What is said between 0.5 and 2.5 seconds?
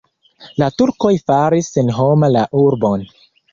La turkoj faris senhoma la